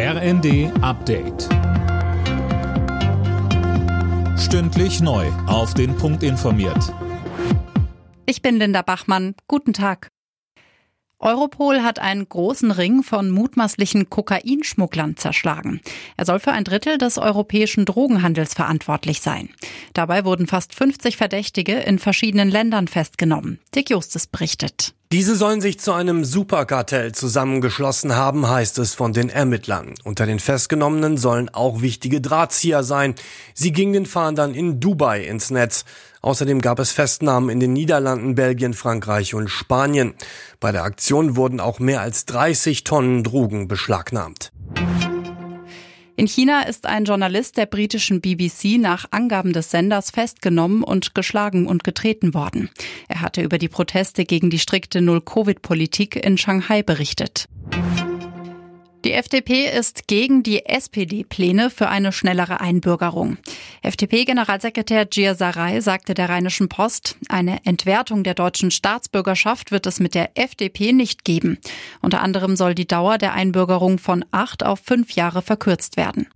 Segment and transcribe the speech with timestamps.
[0.00, 1.48] RND Update.
[4.38, 5.26] Stündlich neu.
[5.48, 6.94] Auf den Punkt informiert.
[8.24, 9.34] Ich bin Linda Bachmann.
[9.48, 10.12] Guten Tag.
[11.18, 15.80] Europol hat einen großen Ring von mutmaßlichen Kokainschmugglern zerschlagen.
[16.16, 19.48] Er soll für ein Drittel des europäischen Drogenhandels verantwortlich sein.
[19.94, 23.58] Dabei wurden fast 50 Verdächtige in verschiedenen Ländern festgenommen.
[23.74, 24.94] Dick Justus berichtet.
[25.10, 29.94] Diese sollen sich zu einem Superkartell zusammengeschlossen haben, heißt es von den Ermittlern.
[30.04, 33.14] Unter den Festgenommenen sollen auch wichtige Drahtzieher sein.
[33.54, 35.86] Sie gingen den Fahndern in Dubai ins Netz.
[36.20, 40.12] Außerdem gab es Festnahmen in den Niederlanden, Belgien, Frankreich und Spanien.
[40.60, 44.52] Bei der Aktion wurden auch mehr als 30 Tonnen Drogen beschlagnahmt.
[46.18, 51.68] In China ist ein Journalist der britischen BBC nach Angaben des Senders festgenommen und geschlagen
[51.68, 52.70] und getreten worden.
[53.06, 57.48] Er hatte über die Proteste gegen die strikte Null-Covid-Politik in Shanghai berichtet.
[59.08, 63.38] Die FDP ist gegen die SPD-Pläne für eine schnellere Einbürgerung.
[63.80, 70.14] FDP-Generalsekretär Gir Sarai sagte der Rheinischen Post, eine Entwertung der deutschen Staatsbürgerschaft wird es mit
[70.14, 71.56] der FDP nicht geben.
[72.02, 76.28] Unter anderem soll die Dauer der Einbürgerung von acht auf fünf Jahre verkürzt werden.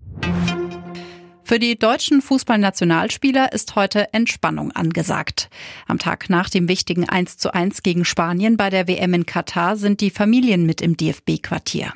[1.52, 5.50] Für die deutschen Fußballnationalspieler ist heute Entspannung angesagt.
[5.86, 9.76] Am Tag nach dem wichtigen 1 zu 1 gegen Spanien bei der WM in Katar
[9.76, 11.92] sind die Familien mit im DFB-Quartier.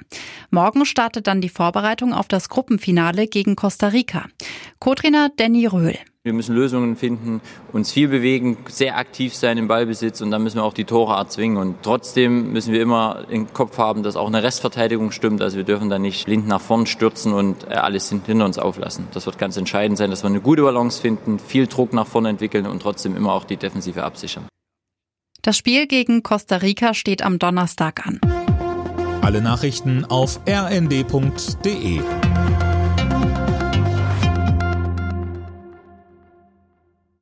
[0.50, 4.26] Morgen startet dann die Vorbereitung auf das Gruppenfinale gegen Costa Rica.
[4.78, 5.96] Co-Trainer Danny Röhl.
[6.26, 7.40] Wir müssen Lösungen finden,
[7.72, 11.14] uns viel bewegen, sehr aktiv sein im Ballbesitz und dann müssen wir auch die Tore
[11.14, 11.56] erzwingen.
[11.56, 15.40] Und trotzdem müssen wir immer im Kopf haben, dass auch eine Restverteidigung stimmt.
[15.40, 19.06] Also wir dürfen da nicht blind nach vorn stürzen und äh, alles hinter uns auflassen.
[19.12, 22.30] Das wird ganz entscheidend sein, dass wir eine gute Balance finden, viel Druck nach vorne
[22.30, 24.48] entwickeln und trotzdem immer auch die Defensive absichern.
[25.42, 28.20] Das Spiel gegen Costa Rica steht am Donnerstag an.
[29.22, 32.00] Alle Nachrichten auf rnd.de